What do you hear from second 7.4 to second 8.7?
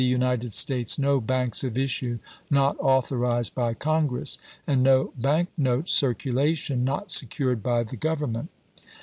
by the Government.